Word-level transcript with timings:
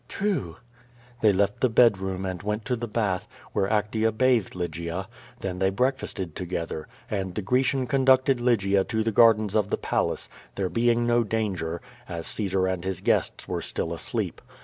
"True." 0.07 0.57
They 1.21 1.31
left 1.31 1.61
the 1.61 1.69
bed 1.69 1.99
room 1.99 2.25
and 2.25 2.41
went 2.41 2.65
to 2.65 2.75
the 2.75 2.87
bath, 2.87 3.27
where 3.53 3.69
Actea 3.69 4.11
bathed 4.17 4.55
Lygia; 4.55 5.07
then 5.41 5.59
they 5.59 5.69
breakfasted 5.69 6.35
together, 6.35 6.87
and 7.07 7.35
the 7.35 7.43
Gre 7.43 7.59
cian 7.61 7.85
conducted 7.85 8.41
Lygia 8.41 8.83
to 8.85 9.03
the 9.03 9.11
gardens 9.11 9.53
of 9.55 9.69
the 9.69 9.77
palace, 9.77 10.27
there 10.55 10.69
being 10.69 11.05
no 11.05 11.23
danger, 11.23 11.81
as 12.09 12.25
Caesar 12.25 12.65
and 12.65 12.83
his 12.83 13.01
guests 13.01 13.47
were 13.47 13.61
still 13.61 13.93
asleep. 13.93 14.41